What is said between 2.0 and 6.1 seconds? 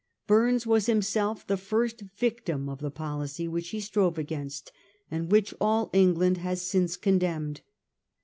victim of the policy which he strove against, and which all